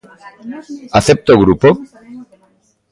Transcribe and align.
¿Acepta 0.99 1.29
o 1.35 1.41
grupo? 1.43 1.67